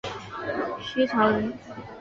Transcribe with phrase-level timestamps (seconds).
[0.79, 1.53] 徐潮人。